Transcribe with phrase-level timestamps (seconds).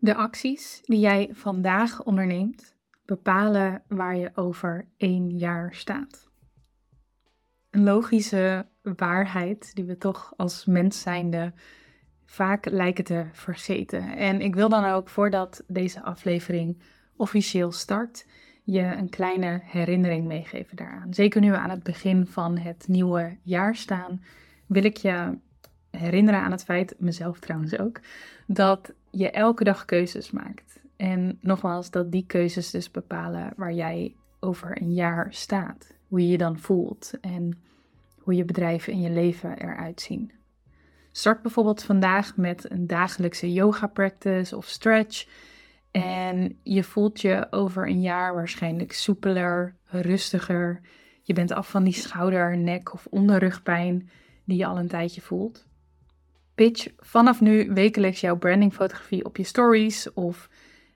[0.00, 6.28] De acties die jij vandaag onderneemt bepalen waar je over één jaar staat.
[7.70, 11.52] Een logische waarheid die we toch als mens zijnde
[12.24, 14.16] vaak lijken te vergeten.
[14.16, 16.82] En ik wil dan ook voordat deze aflevering
[17.16, 18.26] officieel start,
[18.64, 21.14] je een kleine herinnering meegeven daaraan.
[21.14, 24.22] Zeker nu we aan het begin van het nieuwe jaar staan,
[24.66, 25.38] wil ik je
[25.98, 28.00] herinneren aan het feit, mezelf trouwens ook,
[28.46, 30.80] dat je elke dag keuzes maakt.
[30.96, 35.96] En nogmaals, dat die keuzes dus bepalen waar jij over een jaar staat.
[36.08, 37.60] Hoe je je dan voelt en
[38.18, 40.32] hoe je bedrijven en je leven eruit zien.
[41.12, 45.26] Start bijvoorbeeld vandaag met een dagelijkse yoga practice of stretch.
[45.90, 50.80] En je voelt je over een jaar waarschijnlijk soepeler, rustiger.
[51.22, 54.10] Je bent af van die schouder, nek of onderrugpijn
[54.44, 55.67] die je al een tijdje voelt.
[56.58, 60.48] Pitch vanaf nu wekelijks jouw brandingfotografie op je stories of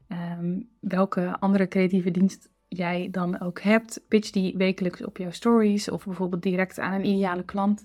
[0.09, 4.01] ehm, welke andere creatieve dienst jij dan ook hebt.
[4.09, 7.85] Pitch die wekelijks op jouw stories of bijvoorbeeld direct aan een ideale klant.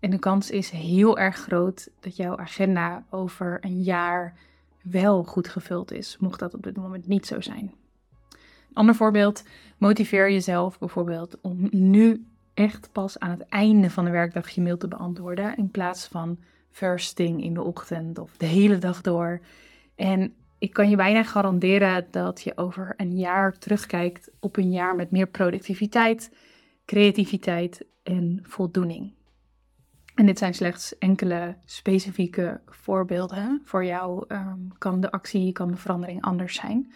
[0.00, 4.38] En de kans is heel erg groot dat jouw agenda over een jaar
[4.82, 7.72] wel goed gevuld is, mocht dat op dit moment niet zo zijn.
[8.30, 9.44] Een ander voorbeeld,
[9.78, 14.78] motiveer jezelf bijvoorbeeld om nu echt pas aan het einde van de werkdag je mail
[14.78, 16.38] te beantwoorden in plaats van
[16.72, 19.40] first thing in de ochtend of de hele dag door.
[19.94, 24.96] En ik kan je bijna garanderen dat je over een jaar terugkijkt op een jaar
[24.96, 26.32] met meer productiviteit,
[26.84, 29.14] creativiteit en voldoening.
[30.14, 33.62] En dit zijn slechts enkele specifieke voorbeelden.
[33.64, 36.92] Voor jou ehm, kan de actie, kan de verandering anders zijn.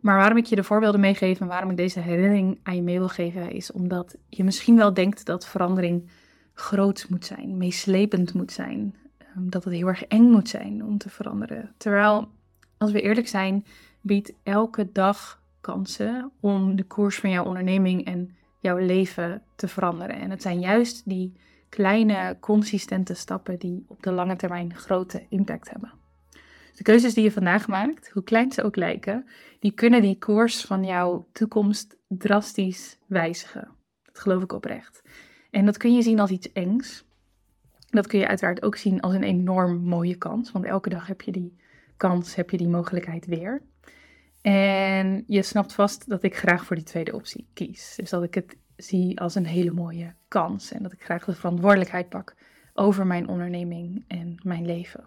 [0.00, 2.98] Maar waarom ik je de voorbeelden meegeef en waarom ik deze herinnering aan je mee
[2.98, 6.10] wil geven, is omdat je misschien wel denkt dat verandering
[6.54, 10.98] groot moet zijn, meeslepend moet zijn, ehm, dat het heel erg eng moet zijn om
[10.98, 11.74] te veranderen.
[11.76, 12.28] Terwijl,
[12.78, 13.64] als we eerlijk zijn,
[14.00, 20.16] biedt elke dag kansen om de koers van jouw onderneming en jouw leven te veranderen.
[20.16, 21.32] En het zijn juist die
[21.68, 25.92] kleine, consistente stappen die op de lange termijn grote impact hebben.
[26.76, 29.26] De keuzes die je vandaag maakt, hoe klein ze ook lijken,
[29.58, 33.68] die kunnen die koers van jouw toekomst drastisch wijzigen.
[34.02, 35.02] Dat geloof ik oprecht.
[35.52, 37.04] En dat kun je zien als iets engs.
[37.90, 41.20] Dat kun je uiteraard ook zien als een enorm mooie kans, want elke dag heb
[41.20, 41.56] je die
[41.96, 43.62] kans, heb je die mogelijkheid weer.
[44.40, 47.94] En je snapt vast dat ik graag voor die tweede optie kies.
[47.96, 51.34] Dus dat ik het zie als een hele mooie kans en dat ik graag de
[51.34, 52.34] verantwoordelijkheid pak
[52.74, 55.04] over mijn onderneming en mijn leven.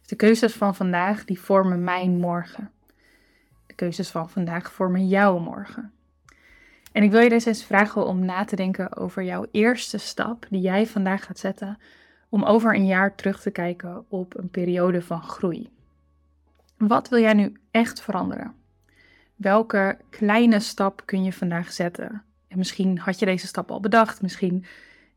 [0.00, 2.70] Dus de keuzes van vandaag die vormen mijn morgen.
[3.66, 5.92] De keuzes van vandaag vormen jouw morgen.
[6.92, 10.46] En ik wil je dus eens vragen om na te denken over jouw eerste stap
[10.50, 11.78] die jij vandaag gaat zetten
[12.28, 15.68] om over een jaar terug te kijken op een periode van groei.
[16.76, 18.54] Wat wil jij nu echt veranderen?
[19.36, 24.22] Welke kleine stap kun je vandaag zetten en misschien had je deze stap al bedacht,
[24.22, 24.64] misschien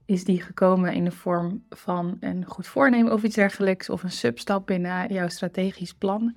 [0.06, 4.12] is die gekomen in de vorm van een goed voornemen of iets dergelijks, of een
[4.12, 6.36] substap binnen jouw strategisch plan.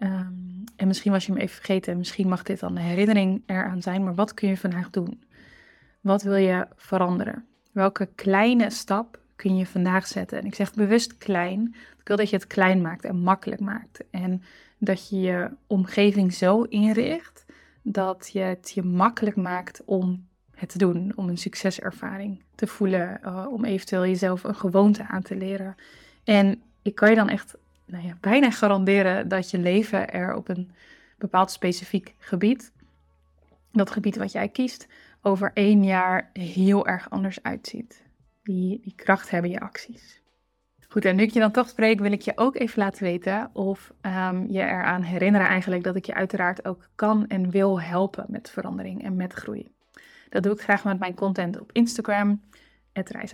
[0.00, 0.32] Ehm,
[0.76, 4.04] en misschien was je hem even vergeten, misschien mag dit dan een herinnering eraan zijn,
[4.04, 5.22] maar wat kun je vandaag doen?
[6.00, 7.44] Wat wil je veranderen?
[7.72, 10.38] Welke kleine stap kun je vandaag zetten?
[10.38, 11.74] En ik zeg bewust klein.
[11.98, 14.04] Ik wil dat je het klein maakt en makkelijk maakt.
[14.10, 14.42] En
[14.78, 17.44] dat je je omgeving zo inricht
[17.82, 23.20] dat je het je makkelijk maakt om het te doen, om een succeservaring te voelen,
[23.24, 25.74] uh, om eventueel jezelf een gewoonte aan te leren.
[26.24, 27.56] En ik kan je dan echt
[27.90, 30.70] nou ja, bijna garanderen dat je leven er op een
[31.18, 32.72] bepaald specifiek gebied,
[33.72, 34.88] dat gebied wat jij kiest,
[35.22, 38.04] over één jaar heel erg anders uitziet.
[38.42, 40.22] Die, die kracht hebben je acties.
[40.88, 43.50] Goed, en nu ik je dan toch spreek, wil ik je ook even laten weten
[43.52, 48.24] of um, je eraan herinneren eigenlijk dat ik je uiteraard ook kan en wil helpen
[48.28, 49.72] met verandering en met groei.
[50.28, 52.42] Dat doe ik graag met mijn content op Instagram,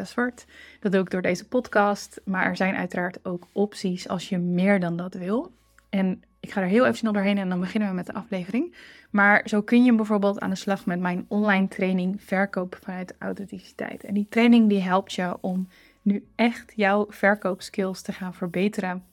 [0.04, 0.47] Zwart.
[0.81, 4.81] Dat doe ik door deze podcast, maar er zijn uiteraard ook opties als je meer
[4.81, 5.53] dan dat wil.
[5.88, 8.74] En ik ga er heel even snel doorheen en dan beginnen we met de aflevering.
[9.10, 14.04] Maar zo kun je bijvoorbeeld aan de slag met mijn online training Verkoop vanuit Authenticiteit.
[14.04, 15.69] En die training die helpt je om
[16.03, 19.04] nu echt jouw verkoopskills te gaan verbeteren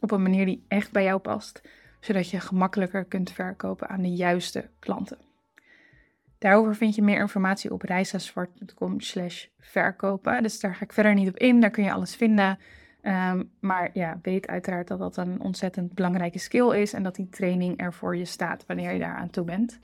[0.00, 1.62] op een manier die echt bij jou past,
[2.00, 5.31] zodat je gemakkelijker kunt verkopen aan de juiste klanten.
[6.42, 10.42] Daarover vind je meer informatie op reisazwart.com slash verkopen.
[10.42, 12.58] Dus daar ga ik verder niet op in, daar kun je alles vinden.
[13.00, 17.28] Ehm, maar ja, weet uiteraard dat dat een ontzettend belangrijke skill is en dat die
[17.28, 19.78] training er voor je staat wanneer je daar aan toe bent.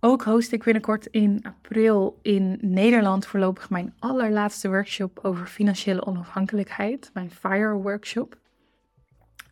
[0.00, 7.10] Ook host ik binnenkort in april in Nederland voorlopig mijn allerlaatste workshop over financiële onafhankelijkheid,
[7.14, 8.36] mijn FIRE workshop.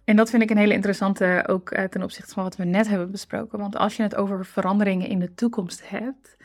[0.09, 2.89] En dat vind ik een hele interessante ook uh, ten opzichte van wat we net
[2.89, 3.59] hebben besproken.
[3.59, 6.37] Want als je het over veranderingen in de toekomst hebt,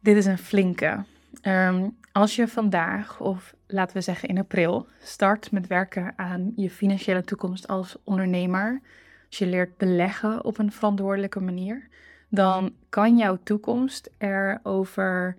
[0.00, 1.04] dit is een flinke.
[1.42, 6.70] Um, als je vandaag, of laten we zeggen in april, start met werken aan je
[6.70, 8.80] financiële toekomst als ondernemer,
[9.28, 11.88] als je leert beleggen op een verantwoordelijke manier,
[12.28, 15.36] dan kan jouw toekomst er over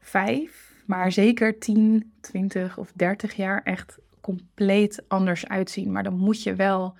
[0.00, 5.92] vijf, maar zeker 10, 20 of 30 jaar echt compleet anders uitzien.
[5.92, 6.94] Maar dan moet je wel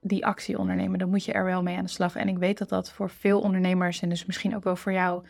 [0.00, 0.98] die actie ondernemen.
[0.98, 2.16] Dan moet je er wel mee aan de slag.
[2.16, 5.24] En ik weet dat dat voor veel ondernemers en dus misschien ook wel voor jou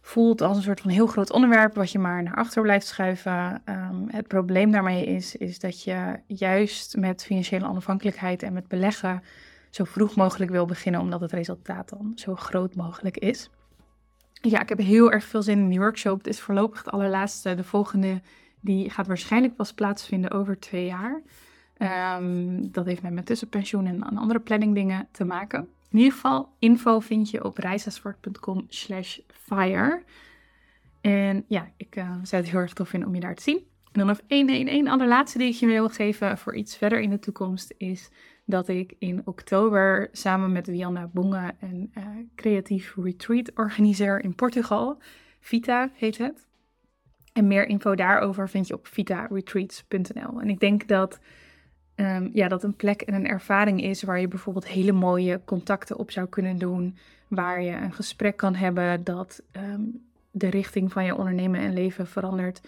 [0.00, 3.62] voelt als een soort van heel groot onderwerp wat je maar naar achter blijft schuiven.
[3.64, 9.22] Um, het probleem daarmee is, is dat je juist met financiële onafhankelijkheid en met beleggen
[9.70, 13.50] zo vroeg mogelijk wil beginnen, omdat het resultaat dan zo groot mogelijk is.
[14.32, 16.18] Ja, ik heb heel erg veel zin in die workshop.
[16.18, 17.54] Het is voorlopig het allerlaatste.
[17.54, 18.20] De volgende
[18.64, 21.22] die gaat waarschijnlijk pas plaatsvinden over twee jaar.
[22.18, 25.68] Um, dat heeft met mijn tussenpensioen en andere planning dingen te maken.
[25.90, 30.02] In ieder geval, info vind je op reisasfort.com slash fire.
[31.00, 33.56] En ja, ik uh, zou het heel erg tof vinden om je daar te zien.
[33.56, 37.00] En dan nog één, één, één allerlaatste die ik je wil geven voor iets verder
[37.00, 38.10] in de toekomst is
[38.44, 44.98] dat ik in oktober samen met Wianna Bonga een uh, creatief retreat organiseer in Portugal.
[45.40, 46.46] Vita heet het.
[47.34, 50.40] En meer info daarover vind je op vitaretreats.nl.
[50.40, 51.20] En ik denk dat
[51.96, 55.98] um, ja, dat een plek en een ervaring is waar je bijvoorbeeld hele mooie contacten
[55.98, 56.96] op zou kunnen doen.
[57.28, 62.06] Waar je een gesprek kan hebben dat um, de richting van je ondernemen en leven
[62.06, 62.60] verandert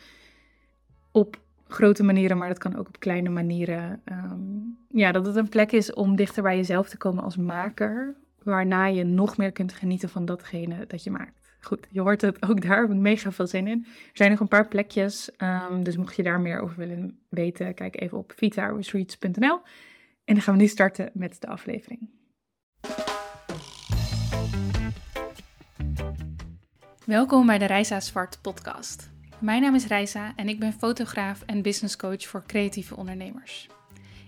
[1.10, 4.00] op grote manieren, maar dat kan ook op kleine manieren.
[4.04, 8.14] Um, ja, dat het een plek is om dichter bij jezelf te komen als maker,
[8.42, 11.35] waarna je nog meer kunt genieten van datgene dat je maakt.
[11.66, 13.86] Goed, je hoort het ook daar, heb ik mega veel zin in.
[13.86, 17.74] Er zijn nog een paar plekjes, um, dus mocht je daar meer over willen weten,
[17.74, 19.60] kijk even op vitaretreats.nl.
[20.24, 22.10] En dan gaan we nu starten met de aflevering.
[27.04, 29.10] Welkom bij de Reisa Zwart podcast.
[29.38, 33.68] Mijn naam is Reisa en ik ben fotograaf en business coach voor creatieve ondernemers.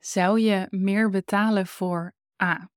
[0.00, 2.70] Zou je meer betalen voor A.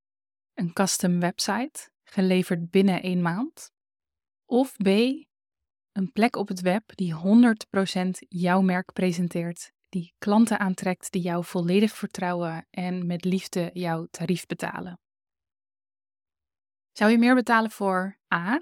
[0.54, 3.72] Een custom website, geleverd binnen één maand?
[4.46, 4.88] Of B.
[5.92, 11.46] Een plek op het web die 100% jouw merk presenteert, die klanten aantrekt die jou
[11.46, 15.00] volledig vertrouwen en met liefde jouw tarief betalen?
[16.92, 18.62] Zou je meer betalen voor A.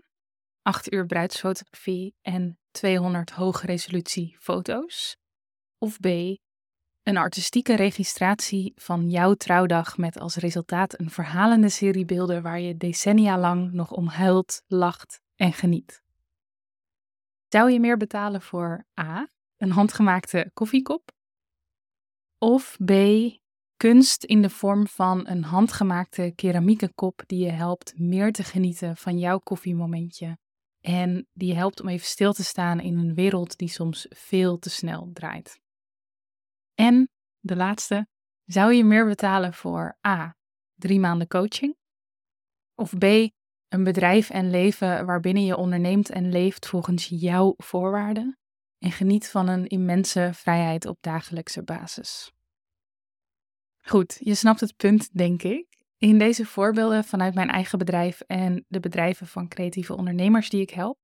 [0.62, 5.18] 8 uur bruidsfotografie en 200 hoge resolutie foto's?
[5.78, 6.08] Of B
[7.04, 12.78] een artistieke registratie van jouw trouwdag met als resultaat een verhalende serie beelden waar je
[12.78, 16.04] decennia lang nog om huilt, lacht en geniet.
[17.48, 19.28] Zou je meer betalen voor A.
[19.58, 21.12] een handgemaakte koffiekop?
[22.38, 22.92] Of B.
[23.78, 28.98] kunst in de vorm van een handgemaakte keramieke kop die je helpt meer te genieten
[28.98, 30.38] van jouw koffiemomentje
[30.82, 34.60] en die je helpt om even stil te staan in een wereld die soms veel
[34.60, 35.60] te snel draait?
[36.76, 37.10] En
[37.40, 38.08] de laatste,
[38.46, 40.36] zou je meer betalen voor A.
[40.76, 41.76] drie maanden coaching?
[42.76, 43.04] Of B.
[43.68, 48.38] een bedrijf en leven waarbinnen je onderneemt en leeft volgens jouw voorwaarden
[48.78, 52.32] en geniet van een immense vrijheid op dagelijkse basis?
[53.82, 55.66] Goed, je snapt het punt, denk ik.
[55.98, 60.70] In deze voorbeelden vanuit mijn eigen bedrijf en de bedrijven van creatieve ondernemers die ik
[60.70, 60.98] help,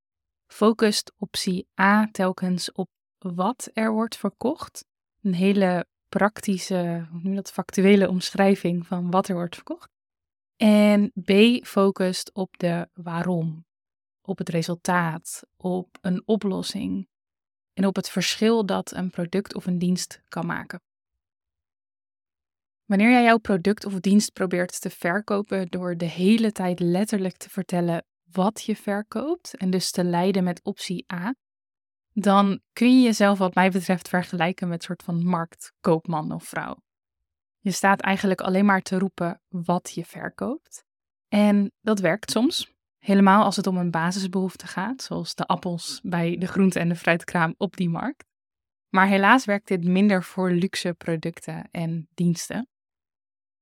[0.47, 4.85] focust optie A telkens op wat er wordt verkocht
[5.21, 9.89] een hele praktische, hoe dat, factuele omschrijving van wat er wordt verkocht.
[10.55, 11.31] En B
[11.65, 13.65] focust op de waarom,
[14.21, 17.07] op het resultaat, op een oplossing
[17.73, 20.81] en op het verschil dat een product of een dienst kan maken.
[22.85, 27.49] Wanneer jij jouw product of dienst probeert te verkopen door de hele tijd letterlijk te
[27.49, 31.33] vertellen wat je verkoopt en dus te leiden met optie A,
[32.19, 36.75] dan kun je jezelf wat mij betreft vergelijken met een soort van marktkoopman of vrouw.
[37.59, 40.85] Je staat eigenlijk alleen maar te roepen wat je verkoopt.
[41.27, 42.75] En dat werkt soms.
[42.97, 46.95] Helemaal als het om een basisbehoefte gaat, zoals de appels bij de groente- en de
[46.95, 48.25] fruitkraam op die markt.
[48.89, 52.69] Maar helaas werkt dit minder voor luxe producten en diensten.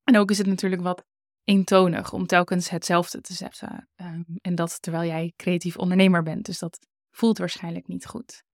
[0.03, 1.05] En ook is het natuurlijk wat
[1.43, 3.89] eentonig om telkens hetzelfde te zeggen.
[3.95, 6.45] Ehm, en dat terwijl jij creatief ondernemer bent.
[6.45, 8.44] Dus dat voelt waarschijnlijk niet goed.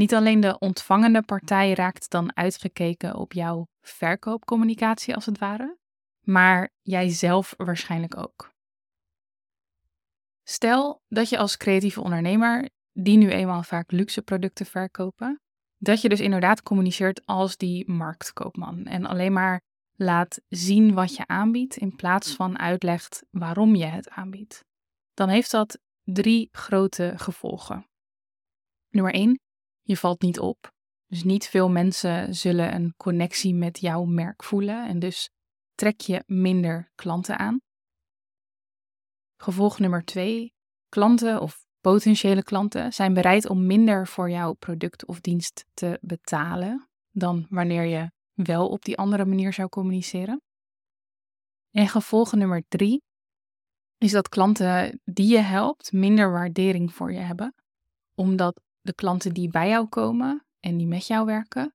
[0.00, 5.78] Niet alleen de ontvangende partij raakt dan uitgekeken op jouw verkoopcommunicatie als het ware,
[6.20, 8.52] maar jijzelf waarschijnlijk ook.
[10.42, 15.40] Stel dat je als creatieve ondernemer, die nu eenmaal vaak luxe producten verkopen,
[15.78, 19.60] dat je dus inderdaad communiceert als die marktkoopman en alleen maar
[19.92, 24.64] laat zien wat je aanbiedt in plaats van uitlegt waarom je het aanbiedt.
[25.14, 27.86] Dan heeft dat drie grote gevolgen.
[28.88, 29.40] Nummer 1,
[29.90, 30.72] je valt niet op.
[31.06, 35.30] Dus niet veel mensen zullen een connectie met jouw merk voelen en dus
[35.74, 37.60] trek je minder klanten aan.
[39.36, 40.54] Gevolg nummer 2,
[40.88, 46.88] klanten of potentiële klanten zijn bereid om minder voor jouw product of dienst te betalen
[47.10, 50.42] dan wanneer je wel op die andere manier zou communiceren.
[51.70, 53.02] En gevolg nummer drie
[53.98, 57.54] is dat klanten die je helpt minder waardering voor je hebben,
[58.14, 61.74] omdat de klanten die bij jou komen en die met jou werken,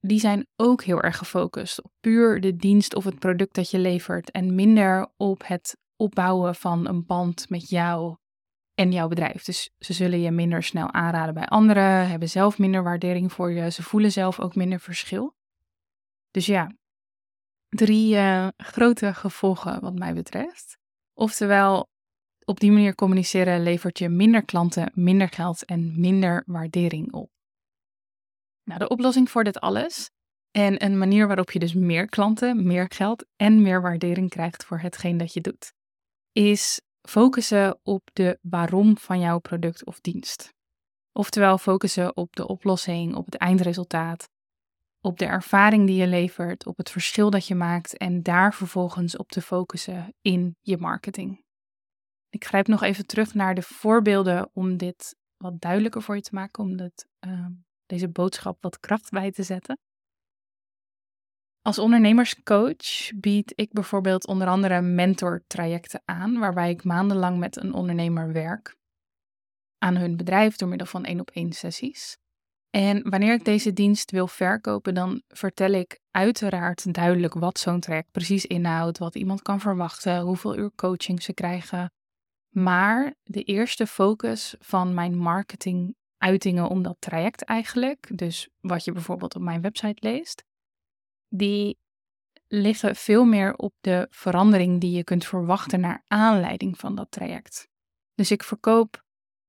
[0.00, 3.78] die zijn ook heel erg gefocust op puur de dienst of het product dat je
[3.78, 8.16] levert en minder op het opbouwen van een band met jou
[8.74, 9.44] en jouw bedrijf.
[9.44, 13.70] Dus ze zullen je minder snel aanraden bij anderen, hebben zelf minder waardering voor je,
[13.70, 15.34] ze voelen zelf ook minder verschil.
[16.30, 16.72] Dus ja,
[17.68, 20.78] drie uh, grote gevolgen wat mij betreft.
[21.14, 21.88] Oftewel,
[22.48, 27.30] op die manier communiceren levert je minder klanten, minder geld en minder waardering op.
[28.64, 30.10] Nou, de oplossing voor dit alles
[30.50, 34.78] en een manier waarop je dus meer klanten, meer geld en meer waardering krijgt voor
[34.78, 35.72] hetgeen dat je doet,
[36.32, 40.54] is focussen op de waarom van jouw product of dienst.
[41.12, 44.28] Oftewel focussen op de oplossing, op het eindresultaat,
[45.00, 49.16] op de ervaring die je levert, op het verschil dat je maakt en daar vervolgens
[49.16, 51.44] op te focussen in je marketing.
[52.28, 56.34] Ik grijp nog even terug naar de voorbeelden om dit wat duidelijker voor je te
[56.34, 57.46] maken, om dit, uh,
[57.86, 59.78] deze boodschap wat kracht bij te zetten.
[61.62, 68.32] Als ondernemerscoach bied ik bijvoorbeeld onder andere mentortrajecten aan, waarbij ik maandenlang met een ondernemer
[68.32, 68.76] werk
[69.78, 72.16] aan hun bedrijf door middel van één op één sessies.
[72.70, 78.10] En wanneer ik deze dienst wil verkopen, dan vertel ik uiteraard duidelijk wat zo'n traject
[78.10, 81.92] precies inhoudt, wat iemand kan verwachten, hoeveel uur coaching ze krijgen.
[82.58, 89.34] Maar de eerste focus van mijn marketinguitingen om dat traject eigenlijk, dus wat je bijvoorbeeld
[89.34, 90.44] op mijn website leest,
[91.28, 91.78] die
[92.46, 97.68] liggen veel meer op de verandering die je kunt verwachten naar aanleiding van dat traject.
[98.14, 99.04] Dus ik verkoop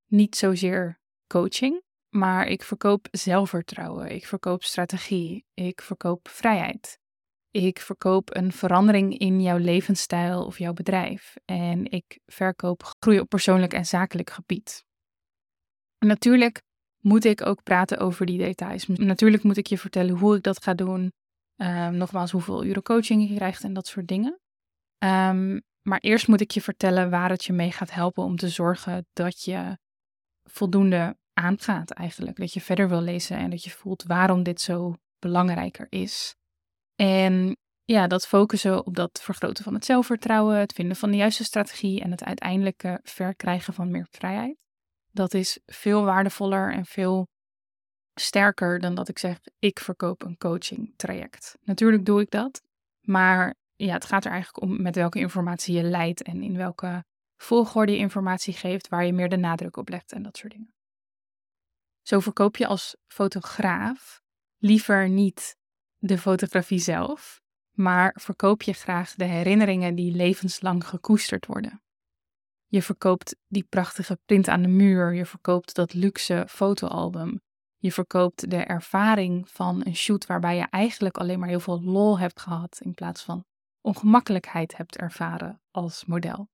[0.05, 6.99] niet zozeer coaching, maar ik verkoop zelfvertrouwen, ik verkoop strategie, ik verkoop vrijheid.
[7.57, 11.35] Ik verkoop een verandering in jouw levensstijl of jouw bedrijf.
[11.45, 14.85] En ik verkoop groei op persoonlijk en zakelijk gebied.
[15.99, 16.61] Natuurlijk
[16.99, 18.87] moet ik ook praten over die details.
[18.87, 21.11] Natuurlijk moet ik je vertellen hoe ik dat ga doen.
[21.55, 24.39] Um, nogmaals, hoeveel uren coaching je krijgt en dat soort dingen.
[24.97, 28.49] Um, maar eerst moet ik je vertellen waar het je mee gaat helpen om te
[28.49, 29.77] zorgen dat je
[30.43, 32.37] voldoende aangaat eigenlijk.
[32.37, 36.35] Dat je verder wil lezen en dat je voelt waarom dit zo belangrijker is.
[36.97, 41.43] En ja, dat focussen op dat vergroten van het zelfvertrouwen, het vinden van de juiste
[41.43, 44.57] strategie en het uiteindelijke verkrijgen van meer vrijheid.
[45.11, 47.27] Dat is veel waardevoller en veel
[48.13, 51.57] sterker dan dat ik zeg, ik verkoop een coaching traject.
[51.61, 52.61] Natuurlijk doe ik dat,
[53.01, 57.05] maar ja, het gaat er eigenlijk om met welke informatie je leidt en in welke
[57.37, 60.73] volgorde je informatie geeft, waar je meer de nadruk op legt en dat soort dingen.
[62.01, 64.21] Zo verkoop je als fotograaf
[64.57, 65.56] liever niet
[65.97, 71.81] de fotografie zelf, maar verkoop je graag de herinneringen die levenslang gekoesterd worden.
[72.67, 77.41] Je verkoopt die prachtige print aan de muur, je verkoopt dat luxe fotoalbum,
[77.77, 82.19] je verkoopt de ervaring van een shoot waarbij je eigenlijk alleen maar heel veel lol
[82.19, 83.45] hebt gehad in plaats van
[83.81, 86.49] ongemakkelijkheid hebt ervaren als model.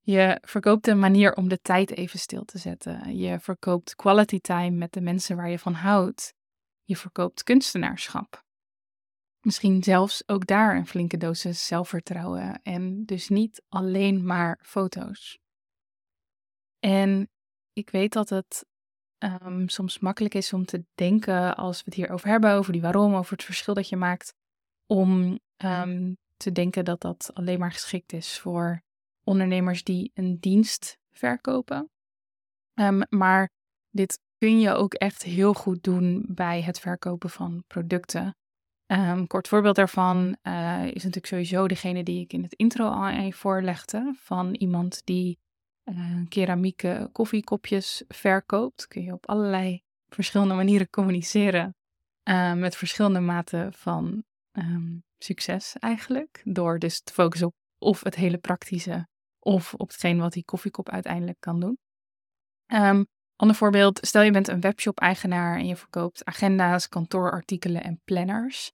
[0.00, 3.16] Je verkoopt een manier om de tijd even stil te zetten.
[3.16, 6.34] Je verkoopt quality time met de mensen waar je van houdt.
[6.82, 8.44] Je verkoopt kunstenaarschap.
[9.42, 15.38] Misschien zelfs ook daar een flinke dosis zelfvertrouwen en dus niet alleen maar foto's.
[16.78, 17.30] En
[17.72, 18.66] ik weet dat het
[19.18, 22.82] um, soms makkelijk is om te denken als we het hier over hebben, over die
[22.82, 24.34] waarom, over het verschil dat je maakt,
[24.86, 28.82] om um, te denken dat dat alleen maar geschikt is voor
[29.24, 31.90] ondernemers die een dienst verkopen.
[32.74, 33.50] Um, maar
[33.90, 38.36] dit kun je ook echt heel goed doen bij het verkopen van producten.
[38.92, 43.08] Um, kort voorbeeld daarvan uh, is natuurlijk sowieso degene die ik in het intro al
[43.08, 44.14] even voorlegde.
[44.16, 45.38] Van iemand die
[45.84, 48.88] uh, keramieke koffiekopjes verkoopt.
[48.88, 51.74] Kun je op allerlei verschillende manieren communiceren.
[52.28, 56.40] Uh, met verschillende maten van um, succes eigenlijk.
[56.44, 59.08] Door dus te focussen op of het hele praktische
[59.38, 61.78] of op hetgeen wat die koffiekop uiteindelijk kan doen.
[62.66, 63.06] Um,
[63.36, 68.72] ander voorbeeld, stel je bent een webshop-eigenaar en je verkoopt agenda's, kantoorartikelen en planners.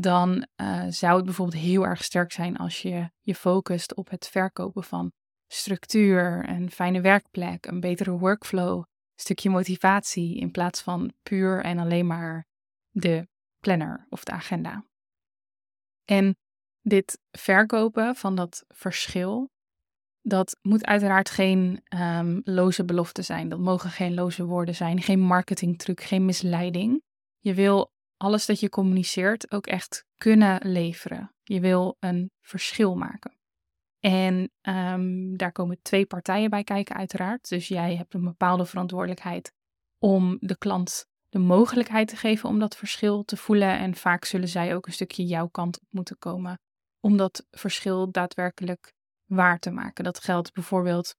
[0.00, 4.28] Dan uh, zou het bijvoorbeeld heel erg sterk zijn als je je focust op het
[4.28, 5.12] verkopen van
[5.46, 11.78] structuur, een fijne werkplek, een betere workflow, een stukje motivatie in plaats van puur en
[11.78, 12.46] alleen maar
[12.90, 13.28] de
[13.60, 14.84] planner of de agenda.
[16.04, 16.36] En
[16.80, 19.50] dit verkopen van dat verschil,
[20.22, 23.48] dat moet uiteraard geen um, loze belofte zijn.
[23.48, 27.02] Dat mogen geen loze woorden zijn, geen marketingtruc, geen misleiding.
[27.38, 31.34] Je wil alles dat je communiceert ook echt kunnen leveren.
[31.42, 33.36] Je wil een verschil maken.
[34.00, 37.48] En um, daar komen twee partijen bij kijken, uiteraard.
[37.48, 39.52] Dus jij hebt een bepaalde verantwoordelijkheid
[39.98, 43.78] om de klant de mogelijkheid te geven om dat verschil te voelen.
[43.78, 46.60] En vaak zullen zij ook een stukje jouw kant op moeten komen
[47.00, 48.92] om dat verschil daadwerkelijk
[49.24, 50.04] waar te maken.
[50.04, 51.14] Dat geldt bijvoorbeeld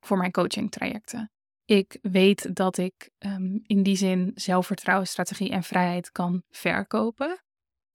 [0.00, 1.30] voor mijn coaching trajecten.
[1.70, 7.42] Ik weet dat ik um, in die zin zelfvertrouwen, strategie en vrijheid kan verkopen.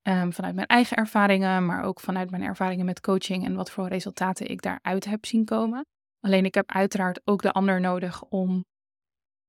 [0.08, 3.88] Um, vanuit mijn eigen ervaringen, maar ook vanuit mijn ervaringen met coaching en wat voor
[3.88, 5.86] resultaten ik daaruit heb zien komen.
[6.20, 8.66] Alleen ik heb uiteraard ook de ander nodig om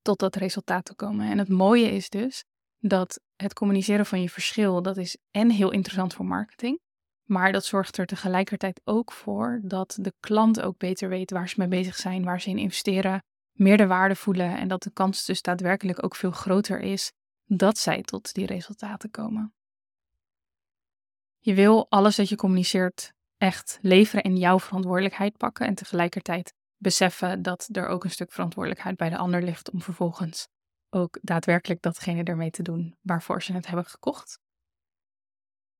[0.00, 1.30] tot dat resultaat te komen.
[1.30, 2.44] En het mooie is dus
[2.78, 6.80] dat het communiceren van je verschil, dat is en heel interessant voor marketing,
[7.28, 11.54] maar dat zorgt er tegelijkertijd ook voor dat de klant ook beter weet waar ze
[11.58, 13.22] mee bezig zijn, waar ze in investeren,
[13.54, 17.12] meer de waarde voelen en dat de kans dus daadwerkelijk ook veel groter is
[17.46, 19.54] dat zij tot die resultaten komen.
[21.38, 27.42] Je wil alles dat je communiceert echt leveren en jouw verantwoordelijkheid pakken en tegelijkertijd beseffen
[27.42, 30.48] dat er ook een stuk verantwoordelijkheid bij de ander ligt om vervolgens
[30.90, 34.38] ook daadwerkelijk datgene ermee te doen waarvoor ze het hebben gekocht.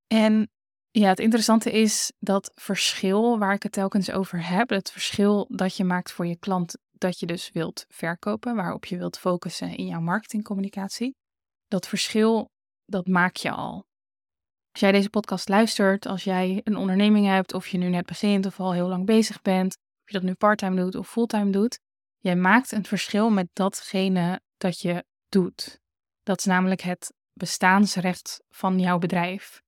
[0.06, 0.50] En
[0.90, 5.76] ja, het interessante is dat verschil waar ik het telkens over heb, het verschil dat
[5.76, 9.86] je maakt voor je klant, dat je dus wilt verkopen, waarop je wilt focussen in
[9.86, 11.16] jouw marketingcommunicatie,
[11.68, 12.50] dat verschil,
[12.84, 13.86] dat maak je al.
[14.70, 18.46] Als jij deze podcast luistert, als jij een onderneming hebt, of je nu net begint
[18.46, 21.80] of al heel lang bezig bent, of je dat nu parttime doet of fulltime doet,
[22.18, 25.80] jij maakt een verschil met datgene dat je doet.
[26.22, 29.62] Dat is namelijk het bestaansrecht van jouw bedrijf.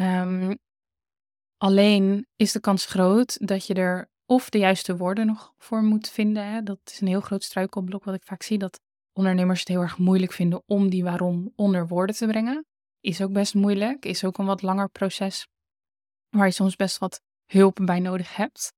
[0.00, 0.58] Um,
[1.56, 6.08] alleen is de kans groot dat je er of de juiste woorden nog voor moet
[6.08, 6.46] vinden.
[6.46, 6.62] Hè.
[6.62, 8.80] Dat is een heel groot struikelblok wat ik vaak zie, dat
[9.12, 12.66] ondernemers het heel erg moeilijk vinden om die waarom onder woorden te brengen.
[13.00, 15.48] Is ook best moeilijk, is ook een wat langer proces
[16.28, 18.72] waar je soms best wat hulp bij nodig hebt.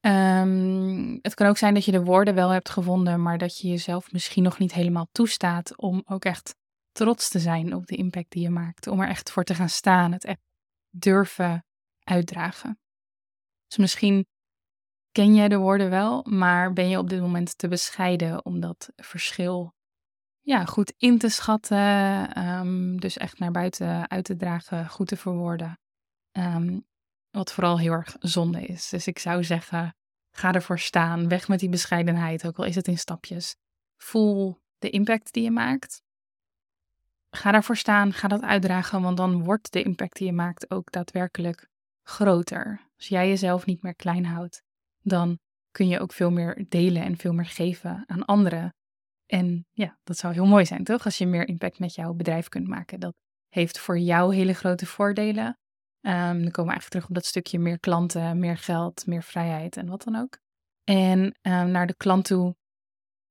[0.00, 3.68] Um, het kan ook zijn dat je de woorden wel hebt gevonden, maar dat je
[3.68, 6.54] jezelf misschien nog niet helemaal toestaat om ook echt
[6.92, 8.86] trots te zijn op de impact die je maakt.
[8.86, 10.40] Om er echt voor te gaan staan, het echt
[10.90, 11.64] durven
[12.02, 12.78] uitdragen.
[13.66, 14.26] Dus misschien
[15.14, 18.92] ken jij de woorden wel, maar ben je op dit moment te bescheiden om dat
[18.96, 19.74] verschil
[20.40, 21.78] ja, goed in te schatten.
[22.48, 25.78] Um, dus echt naar buiten uit te dragen, goed te verwoorden.
[26.32, 26.86] Um,
[27.30, 28.88] wat vooral heel erg zonde is.
[28.88, 29.96] Dus ik zou zeggen,
[30.30, 31.28] ga ervoor staan.
[31.28, 33.56] Weg met die bescheidenheid, ook al is het in stapjes.
[33.96, 36.02] Voel de impact die je maakt.
[37.30, 40.90] Ga daarvoor staan, ga dat uitdragen, want dan wordt de impact die je maakt ook
[40.90, 41.68] daadwerkelijk
[42.02, 42.80] groter.
[42.96, 44.63] Als jij jezelf niet meer klein houdt,
[45.04, 45.38] dan
[45.70, 48.74] kun je ook veel meer delen en veel meer geven aan anderen.
[49.26, 51.04] En ja, dat zou heel mooi zijn, toch?
[51.04, 53.00] Als je meer impact met jouw bedrijf kunt maken.
[53.00, 53.14] Dat
[53.48, 55.46] heeft voor jou hele grote voordelen.
[56.06, 59.76] Um, dan komen we eigenlijk terug op dat stukje meer klanten, meer geld, meer vrijheid
[59.76, 60.38] en wat dan ook.
[60.84, 62.56] En um, naar de klant toe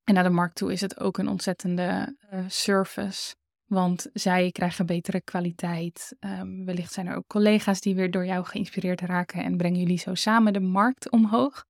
[0.04, 3.36] en naar de markt toe is het ook een ontzettende uh, service.
[3.66, 6.16] Want zij krijgen betere kwaliteit.
[6.20, 9.98] Um, wellicht zijn er ook collega's die weer door jou geïnspireerd raken en brengen jullie
[9.98, 11.66] zo samen de markt omhoog.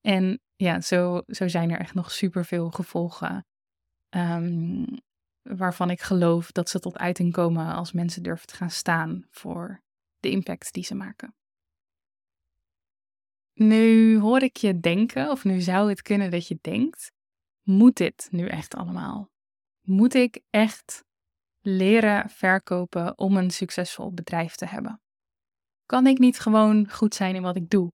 [0.00, 3.46] En ja, zo, zo zijn er echt nog superveel gevolgen.
[4.10, 4.84] Um,
[5.42, 9.82] waarvan ik geloof dat ze tot uiting komen als mensen durven te gaan staan voor
[10.18, 11.34] de impact die ze maken.
[13.54, 17.12] Nu hoor ik je denken, of nu zou het kunnen dat je denkt:
[17.62, 19.30] moet dit nu echt allemaal?
[19.80, 21.04] Moet ik echt
[21.60, 25.00] leren verkopen om een succesvol bedrijf te hebben?
[25.86, 27.92] Kan ik niet gewoon goed zijn in wat ik doe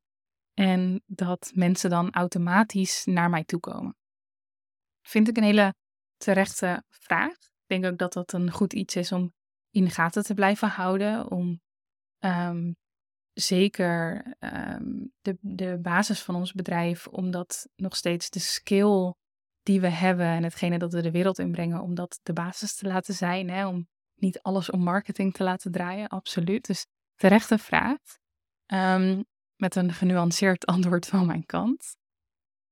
[0.55, 3.96] en dat mensen dan automatisch naar mij toe komen?
[5.02, 5.74] Vind ik een hele
[6.16, 7.33] terechte vraag.
[7.33, 9.33] Ik denk ook dat dat een goed iets is om
[9.70, 11.31] in de gaten te blijven houden.
[11.31, 11.61] Om
[12.18, 12.72] ehm,
[13.33, 19.14] zeker ehm, de, de basis van ons bedrijf, omdat nog steeds de skill
[19.66, 22.87] die we hebben en hetgene dat we de wereld inbrengen, om dat de basis te
[22.87, 23.50] laten zijn.
[23.50, 23.66] Hè?
[23.66, 26.66] Om niet alles om marketing te laten draaien, absoluut.
[26.66, 27.98] Dus terechte vraag.
[28.66, 29.24] Um,
[29.57, 31.96] met een genuanceerd antwoord van mijn kant.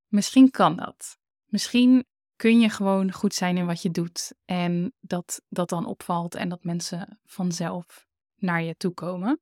[0.07, 1.17] Misschien kan dat.
[1.45, 2.05] Misschien
[2.35, 6.49] kun je gewoon goed zijn in wat je doet en dat dat dan opvalt en
[6.49, 9.41] dat mensen vanzelf naar je toe komen.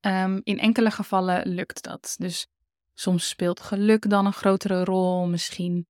[0.00, 2.14] Ehm, in enkele gevallen lukt dat.
[2.18, 2.46] Dus
[2.94, 5.26] soms speelt geluk dan een grotere rol.
[5.26, 5.86] Misschien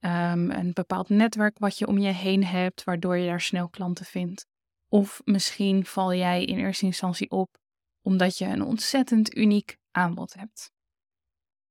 [0.00, 4.04] um, een bepaald netwerk wat je om je heen hebt, waardoor je daar snel klanten
[4.04, 4.46] vindt.
[4.88, 7.58] Of misschien val jij in eerste instantie op
[8.02, 10.72] omdat je een ontzettend uniek aanbod hebt.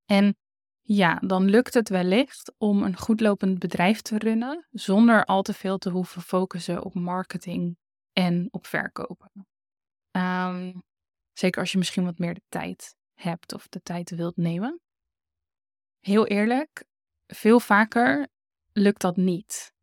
[0.06, 0.38] En
[0.82, 5.78] ja, dan lukt het wellicht om een goedlopend bedrijf te runnen zonder al te veel
[5.78, 7.78] te hoeven focussen op marketing
[8.14, 9.48] en op verkopen.
[10.12, 10.74] Ehm,
[11.34, 14.82] zeker als je misschien wat meer de tijd hebt of de tijd wilt nemen.
[16.00, 16.86] Heel eerlijk,
[17.28, 18.28] veel vaker
[18.74, 19.74] lukt dat niet.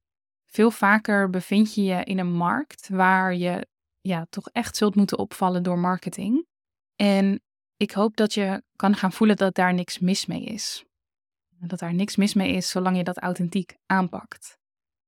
[0.47, 3.67] Veel vaker bevind je je in een markt waar je
[4.01, 6.47] ja, toch echt zult moeten opvallen door marketing.
[6.97, 7.43] En
[7.77, 10.85] ik hoop dat je kan gaan voelen dat daar niks mis mee is.
[11.49, 14.59] Dat daar niks mis mee is zolang je dat authentiek aanpakt.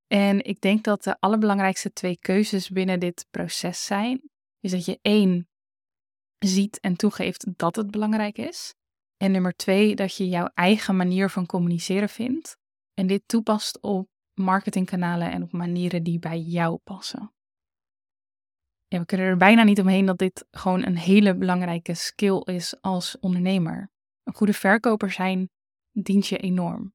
[0.07, 4.99] En ik denk dat de allerbelangrijkste twee keuzes binnen dit proces zijn, is dat je
[5.03, 5.49] één
[6.39, 8.75] ziet en toegeeft dat het belangrijk is.
[9.17, 12.57] En nummer twee, dat je jouw eigen manier van communiceren vindt
[12.95, 17.31] en dit toepast op marketingkanalen en op manieren die bij jou passen.
[18.89, 23.19] We kunnen er bijna niet omheen dat dit gewoon een hele belangrijke skill is als
[23.19, 23.91] ondernemer.
[24.23, 25.51] Een goede verkoper zijn
[25.93, 26.95] dient je enorm.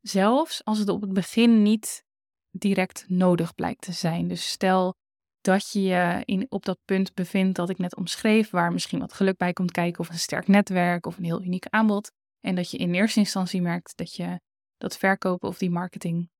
[0.00, 2.04] Zelfs als het op het begin niet
[2.50, 4.28] direct nodig blijkt te zijn.
[4.28, 4.94] Dus stel
[5.42, 9.12] dat je je in, op dat punt bevindt dat ik net omschreef, waar misschien wat
[9.12, 12.12] geluk bij komt kijken, of een sterk netwerk of een heel uniek aanbod.
[12.40, 14.40] En dat je in eerste instantie merkt dat je
[14.76, 16.30] dat verkopen of die marketing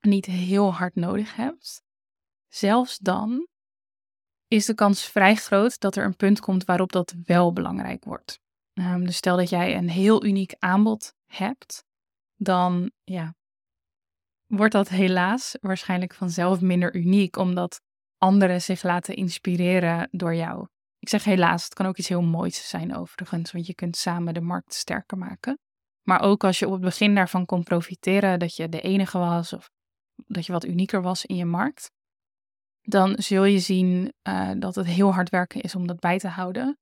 [0.00, 1.82] niet heel hard nodig hebt.
[2.48, 3.48] Zelfs dan
[4.48, 8.40] is de kans vrij groot dat er een punt komt waarop dat wel belangrijk wordt.
[8.74, 11.84] Um, dus stel dat jij een heel uniek aanbod hebt,
[12.36, 13.34] dan ja,
[14.46, 17.80] wordt dat helaas waarschijnlijk vanzelf minder uniek, omdat
[18.18, 20.66] anderen zich laten inspireren door jou.
[20.98, 24.34] Ik zeg helaas, het kan ook iets heel moois zijn overigens, want je kunt samen
[24.34, 25.58] de markt sterker maken.
[26.02, 29.52] Maar ook als je op het begin daarvan kon profiteren dat je de enige was
[29.52, 29.70] of
[30.26, 31.90] dat je wat unieker was in je markt,
[32.80, 36.28] dan zul je zien uh, dat het heel hard werken is om dat bij te
[36.28, 36.78] houden.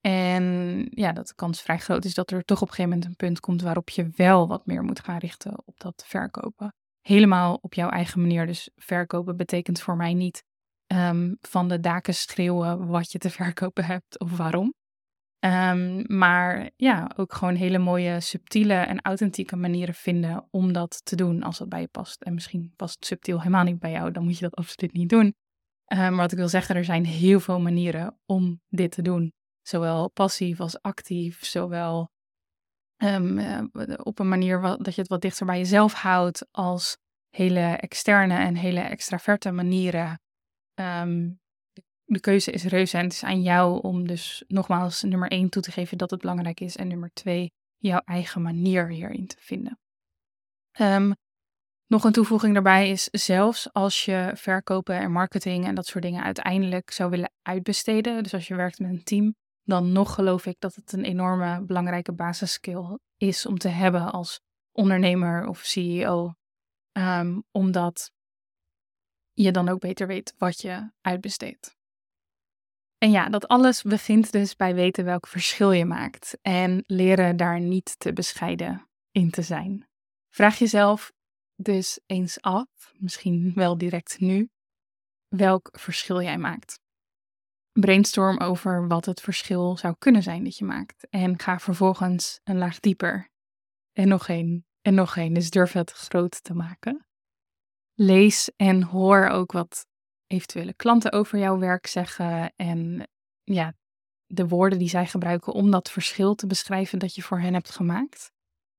[0.00, 3.08] En ja, dat de kans vrij groot is dat er toch op een gegeven moment
[3.08, 6.74] een punt komt waarop je wel wat meer moet gaan richten op dat verkopen.
[7.00, 8.46] Helemaal op jouw eigen manier.
[8.46, 10.42] Dus verkopen betekent voor mij niet
[10.92, 14.74] um, van de daken schreeuwen wat je te verkopen hebt of waarom.
[15.44, 21.16] Um, maar ja, ook gewoon hele mooie, subtiele en authentieke manieren vinden om dat te
[21.16, 22.22] doen als dat bij je past.
[22.22, 25.34] En misschien past subtiel helemaal niet bij jou, dan moet je dat absoluut niet doen.
[25.92, 29.32] Um, maar wat ik wil zeggen, er zijn heel veel manieren om dit te doen.
[29.62, 32.10] Zowel passief als actief, zowel
[32.96, 33.70] um,
[34.02, 36.96] op een manier wat, dat je het wat dichter bij jezelf houdt, als
[37.28, 40.20] hele externe en hele extraverte manieren.
[40.74, 41.40] Um,
[42.04, 45.62] de keuze is reuze en het is aan jou om dus nogmaals nummer één toe
[45.62, 49.78] te geven dat het belangrijk is en nummer twee jouw eigen manier hierin te vinden.
[50.80, 51.14] Um,
[51.86, 56.22] nog een toevoeging daarbij is zelfs als je verkopen en marketing en dat soort dingen
[56.22, 60.56] uiteindelijk zou willen uitbesteden, dus als je werkt met een team, dan nog geloof ik
[60.58, 64.40] dat het een enorme belangrijke basisskill is om te hebben als
[64.72, 66.34] ondernemer of CEO,
[66.92, 68.12] ehm, omdat
[69.42, 71.78] je dan ook beter weet wat je uitbesteedt.
[72.98, 77.60] En ja, dat alles begint dus bij weten welk verschil je maakt en leren daar
[77.60, 79.88] niet te bescheiden in te zijn.
[80.28, 81.12] Vraag jezelf
[81.56, 84.48] dus eens af, misschien wel direct nu,
[85.28, 86.80] welk verschil jij maakt.
[87.72, 92.58] Brainstorm over wat het verschil zou kunnen zijn dat je maakt en ga vervolgens een
[92.58, 93.28] laag dieper.
[93.92, 97.06] En nog één, en nog één, dus durf het groot te maken.
[98.02, 99.86] Lees en hoor ook wat
[100.26, 103.08] eventuele klanten over jouw werk zeggen en
[103.42, 103.74] ja,
[104.26, 107.70] de woorden die zij gebruiken om dat verschil te beschrijven dat je voor hen hebt
[107.70, 108.32] gemaakt.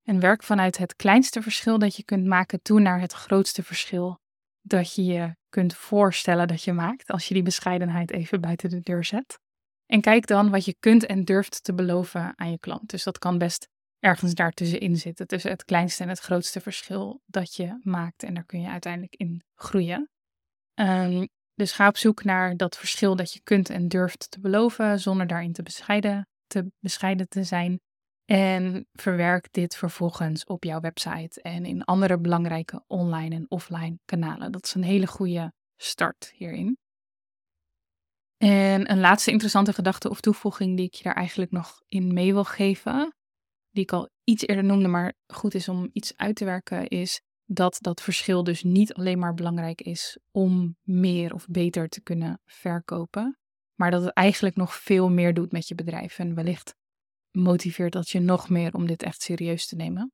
[0.04, 4.20] En werk vanuit het kleinste verschil dat je kunt maken toe naar het grootste verschil
[4.62, 8.80] dat je je kunt voorstellen dat je maakt als je die bescheidenheid even buiten de
[8.80, 9.40] deur zet.
[9.86, 12.90] En kijk dan wat je kunt en durft te beloven aan je klant.
[12.90, 13.68] Dus dat kan best
[14.02, 18.24] ergens daartussenin zitten, tussen het kleinste en het grootste verschil dat je maakt.
[18.24, 20.10] En daar kun je uiteindelijk in groeien.
[20.80, 25.00] Um, Dus ga op zoek naar dat verschil dat je kunt en durft te beloven
[25.00, 27.80] zonder daarin te bescheiden te, bescheiden te zijn.
[28.26, 34.52] En verwerk dit vervolgens op jouw website en in andere belangrijke online en offline kanalen.
[34.52, 36.78] Dat is een hele goede start hierin.
[38.38, 42.34] En een laatste interessante gedachte of toevoeging die ik je daar eigenlijk nog in mee
[42.34, 43.16] wil geven,
[43.72, 47.22] die ik al iets eerder noemde, maar goed is om iets uit te werken, is
[47.46, 52.42] dat dat verschil dus niet alleen maar belangrijk is om meer of beter te kunnen
[52.46, 53.40] verkopen,
[53.76, 56.76] maar dat het eigenlijk nog veel meer doet met je bedrijf en wellicht
[57.32, 60.12] motiveert dat je nog meer om dit echt serieus te nemen.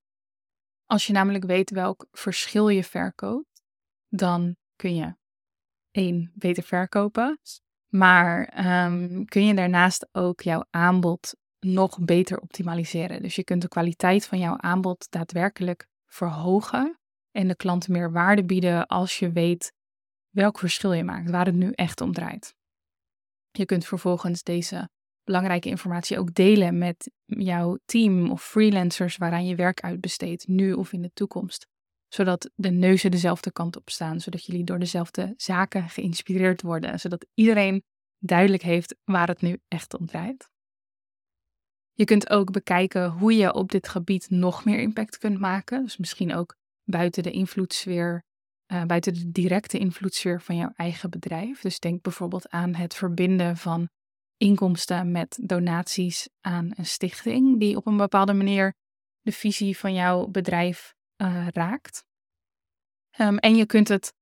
[0.86, 3.62] Als je namelijk weet welk verschil je verkoopt,
[4.08, 5.16] dan kun je
[5.92, 7.40] één beter verkopen,
[7.88, 11.36] maar ehm, kun je daarnaast ook jouw aanbod
[11.68, 13.22] nog beter optimaliseren.
[13.22, 17.00] Dus je kunt de kwaliteit van jouw aanbod daadwerkelijk verhogen
[17.32, 19.74] en de klant meer waarde bieden als je weet
[20.30, 22.56] welk verschil je maakt, waar het nu echt om draait.
[23.52, 24.90] Je kunt vervolgens deze
[25.24, 30.94] belangrijke informatie ook delen met jouw team of freelancers waaraan je werk uitbesteedt, nu of
[30.94, 31.68] in de toekomst.
[32.08, 37.26] Zodat de neuzen dezelfde kant op staan, zodat jullie door dezelfde zaken geïnspireerd worden, zodat
[37.34, 37.84] iedereen
[38.20, 40.50] duidelijk heeft waar het nu echt om draait.
[41.98, 45.84] Je kunt ook bekijken hoe je op dit gebied nog meer impact kunt maken.
[45.84, 48.24] Dus misschien ook buiten de invloedssfeer,
[48.74, 51.62] uh, buiten de directe invloedssfeer van jouw eigen bedrijf.
[51.62, 53.90] Dus denk bijvoorbeeld aan het verbinden van
[54.38, 58.74] inkomsten met donaties aan een stichting die op een bepaalde manier
[59.22, 62.06] de visie van jouw bedrijf uh, raakt.
[63.20, 64.14] Um, en je kunt het,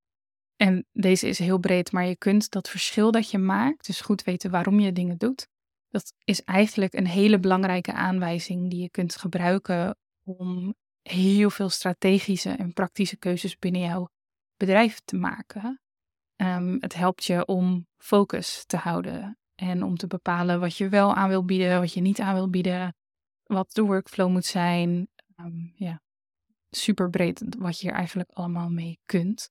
[0.55, 4.23] en deze is heel breed, maar je kunt dat verschil dat je maakt, dus goed
[4.23, 5.47] weten waarom je dingen doet,
[5.95, 12.49] dat is eigenlijk een hele belangrijke aanwijzing die je kunt gebruiken om heel veel strategische
[12.49, 14.09] en praktische keuzes binnen jouw
[14.57, 15.81] bedrijf te maken.
[16.35, 21.15] Um, het helpt je om focus te houden en om te bepalen wat je wel
[21.15, 22.95] aan wil bieden, wat je niet aan wil bieden,
[23.43, 25.07] wat de workflow moet zijn.
[25.39, 26.01] Um, ja,
[26.69, 29.49] super breed wat je hier eigenlijk allemaal mee kunt.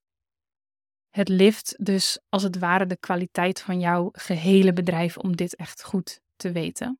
[1.09, 5.83] Het lift dus als het ware de kwaliteit van jouw gehele bedrijf om dit echt
[5.83, 6.99] goed te weten.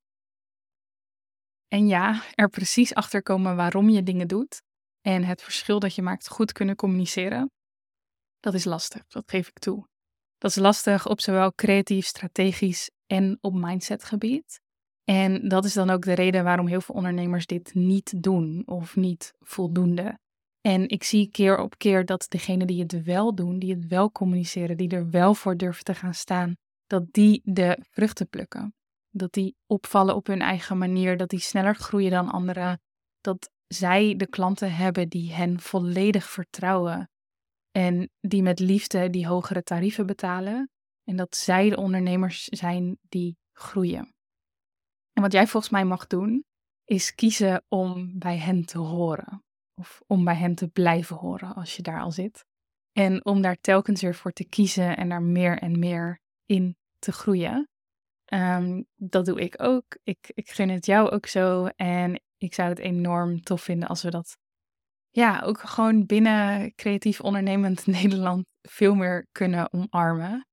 [1.68, 4.62] En ja, er precies achter komen waarom je dingen doet
[5.02, 7.52] en het verschil dat je maakt goed kunnen communiceren,
[8.40, 9.88] dat is lastig, dat geef ik toe.
[10.38, 14.60] Dat is lastig op zowel creatief, strategisch en op mindsetgebied.
[15.04, 18.96] En dat is dan ook de reden waarom heel veel ondernemers dit niet doen of
[18.96, 20.20] niet voldoende.
[20.62, 24.12] En ik zie keer op keer dat degenen die het wel doen, die het wel
[24.12, 26.54] communiceren, die er wel voor durven te gaan staan,
[26.86, 28.74] dat die de vruchten plukken.
[29.18, 32.82] Dat die opvallen op hun eigen manier, dat die sneller groeien dan anderen.
[33.22, 37.10] Dat zij de klanten hebben die hen volledig vertrouwen
[37.72, 40.70] en die met liefde die hogere tarieven betalen.
[41.04, 44.14] En dat zij de ondernemers zijn die groeien.
[45.14, 46.46] En wat jij volgens mij mag doen,
[46.86, 49.44] is kiezen om bij hen te horen.
[49.74, 52.46] Of om bij hen te blijven horen als je daar al zit.
[52.92, 57.12] En om daar telkens weer voor te kiezen en daar meer en meer in te
[57.12, 57.70] groeien.
[58.36, 59.98] Ehm, dat doe ik ook.
[60.04, 61.66] Ik, ik gun het jou ook zo.
[61.66, 64.38] En ik zou het enorm tof vinden als we dat
[65.10, 70.48] ja, ook gewoon binnen creatief ondernemend Nederland veel meer kunnen omarmen.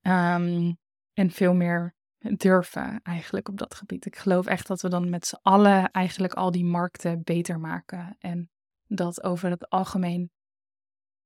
[0.00, 0.72] Ehm,
[1.12, 4.06] en veel meer durven eigenlijk op dat gebied.
[4.06, 8.16] Ik geloof echt dat we dan met z'n allen eigenlijk al die markten beter maken.
[8.18, 8.50] En
[8.86, 10.30] dat over het algemeen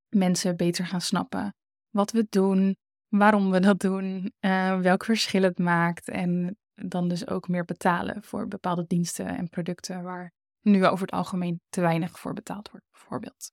[0.08, 1.54] mensen beter gaan snappen
[1.90, 2.76] wat we doen,
[3.08, 6.08] waarom we dat doen, uh, welk verschil het maakt.
[6.08, 11.14] En dan dus ook meer betalen voor bepaalde diensten en producten waar nu over het
[11.14, 13.52] algemeen te weinig voor betaald wordt, bijvoorbeeld.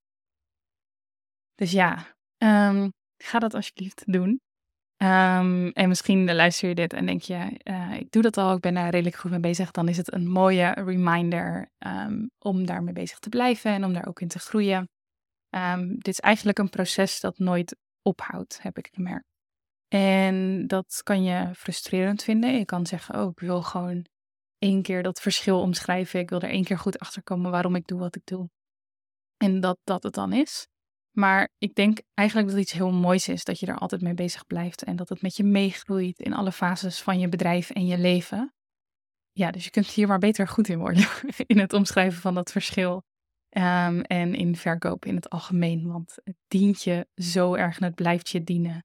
[1.56, 4.42] Dus ja, um, ga dat alsjeblieft doen.
[4.98, 8.62] Um, en misschien luister je dit en denk je, uh, ik doe dat al, ik
[8.62, 9.72] ben daar redelijk goed mee bezig.
[9.72, 14.08] Dan is het een mooie reminder um, om daarmee bezig te blijven en om daar
[14.08, 14.90] ook in te groeien.
[15.96, 19.35] dit is eigenlijk een proces dat nooit ophoudt, heb ik gemerkt.
[19.96, 22.58] En dat kan je frustrerend vinden.
[22.58, 24.06] Je kan zeggen, oh, ik wil gewoon
[24.58, 26.20] één keer dat verschil omschrijven.
[26.20, 28.50] Ik wil er één keer goed achter komen waarom ik doe wat ik doe.
[29.38, 30.68] En dat dat het dan is.
[31.12, 34.14] Maar ik denk eigenlijk dat het iets heel moois is dat je er altijd mee
[34.14, 37.86] bezig blijft en dat het met je meegroeit in alle fases van je bedrijf en
[37.86, 38.54] je leven.
[39.32, 41.08] Ja, dus je kunt hier maar beter goed in worden
[41.48, 43.04] in het omschrijven van dat verschil.
[43.50, 47.96] Um, en in verkoop in het algemeen, want het dient je zo erg en het
[47.96, 48.84] blijft je dienen.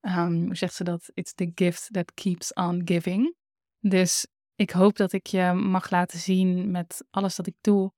[0.00, 1.10] Um, hoe zegt ze dat?
[1.14, 3.36] It's the gift that keeps on giving.
[3.80, 7.92] Dus ik hoop dat ik je mag laten zien met alles dat ik doe,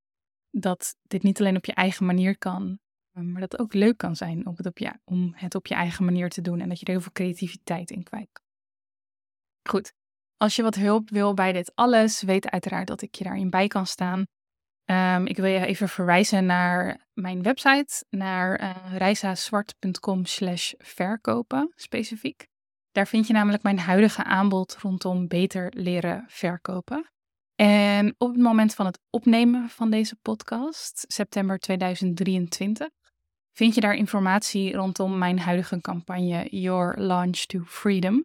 [0.50, 2.78] dat dit niet alleen op je eigen manier kan,
[3.12, 5.74] maar dat het ook leuk kan zijn om het, op je, om het op je
[5.74, 8.40] eigen manier te doen en dat je er heel veel creativiteit in kwijt.
[9.68, 9.92] Goed,
[10.36, 13.68] als je wat hulp wil bij dit alles, weet uiteraard dat ik je daarin bij
[13.68, 14.24] kan staan.
[14.90, 22.46] Um, ik wil je even verwijzen naar mijn website, naar uh, reisazwart.com slash verkopen specifiek.
[22.92, 27.10] Daar vind je namelijk mijn huidige aanbod rondom beter leren verkopen.
[27.54, 32.88] En op het moment van het opnemen van deze podcast, september 2023,
[33.52, 38.24] vind je daar informatie rondom mijn huidige campagne Your Launch to Freedom.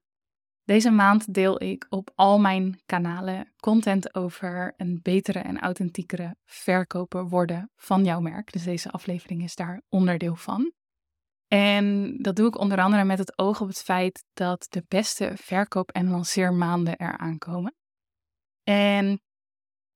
[0.66, 7.30] Deze maand deel ik op al mijn kanalen content over een betere en authentiekere verkoper
[7.30, 8.52] worden van jouw merk.
[8.52, 10.72] Dus deze aflevering is daar onderdeel van.
[11.48, 15.32] En dat doe ik onder andere met het oog op het feit dat de beste
[15.36, 17.76] verkoop- en lanceermaanden eraan komen.
[18.64, 19.22] En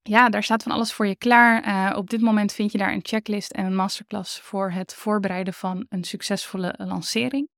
[0.01, 1.67] ja, daar staat van alles voor je klaar.
[1.67, 5.53] Uh, op dit moment vind je daar een checklist en een masterclass voor het voorbereiden
[5.53, 7.49] van een succesvolle lancering.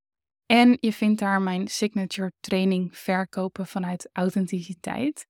[0.46, 5.26] En je vindt daar mijn signature training verkopen vanuit authenticiteit.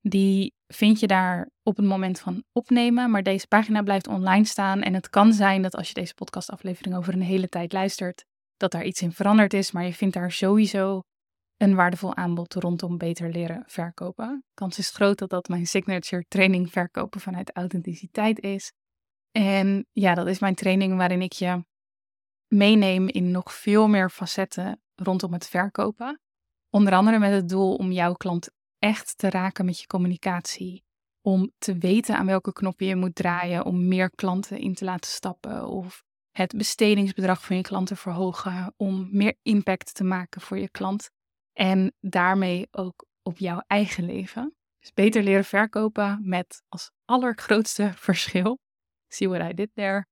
[0.00, 4.82] Die vind je daar op het moment van opnemen, maar deze pagina blijft online staan.
[4.82, 8.24] En het kan zijn dat als je deze podcastaflevering over een hele tijd luistert,
[8.56, 9.72] dat daar iets in veranderd is.
[9.72, 11.00] Maar je vindt daar sowieso
[11.56, 14.44] een waardevol aanbod rondom beter leren verkopen.
[14.54, 18.72] Kans is groot dat dat mijn signature training verkopen vanuit authenticiteit is.
[19.30, 21.64] En ja, dat is mijn training waarin ik je
[22.48, 26.20] meeneem in nog veel meer facetten rondom het verkopen.
[26.70, 30.84] Onder andere met het doel om jouw klant echt te raken met je communicatie.
[31.20, 35.10] Om te weten aan welke knoppen je moet draaien om meer klanten in te laten
[35.10, 35.68] stappen.
[35.68, 38.74] Of het bestedingsbedrag van je klant te verhogen.
[38.76, 41.10] Om meer impact te maken voor je klant.
[41.52, 44.54] En daarmee ook op jouw eigen leven.
[44.78, 48.58] Dus beter leren verkopen met als allergrootste verschil.
[49.08, 50.06] See what I did there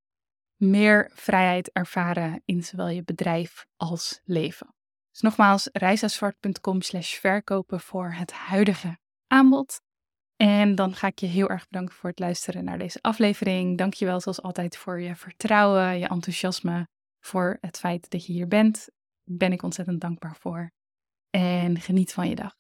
[0.63, 4.75] meer vrijheid ervaren in zowel je bedrijf als leven.
[5.11, 9.81] Dus nogmaals, reisazwart.com slash verkopen voor het huidige aanbod.
[10.37, 13.79] En dan ga ik je heel erg bedanken voor het luisteren naar deze aflevering.
[13.79, 16.89] Dank je wel zoals altijd voor je vertrouwen, je enthousiasme,
[17.21, 18.89] voor het feit dat je hier bent.
[19.25, 20.71] Ben ik ontzettend dankbaar voor.
[21.31, 22.55] En geniet van je dag.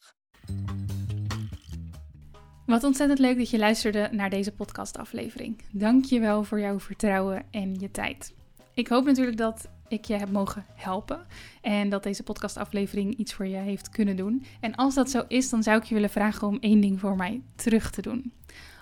[2.66, 5.62] Wat ontzettend leuk dat je luisterde naar deze podcastaflevering.
[5.70, 8.34] Dank je wel voor jouw vertrouwen en je tijd.
[8.74, 11.26] Ik hoop natuurlijk dat ik je heb mogen helpen
[11.62, 14.44] en dat deze podcastaflevering iets voor je heeft kunnen doen.
[14.60, 17.16] En als dat zo is, dan zou ik je willen vragen om één ding voor
[17.16, 18.32] mij terug te doen.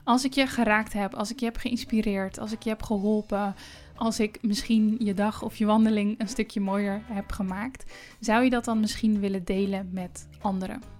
[0.05, 3.55] Als ik je geraakt heb, als ik je heb geïnspireerd, als ik je heb geholpen,
[3.95, 8.51] als ik misschien je dag of je wandeling een stukje mooier heb gemaakt, zou je
[8.51, 11.00] dat dan misschien willen delen met anderen?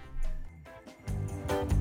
[1.51, 1.80] Bye.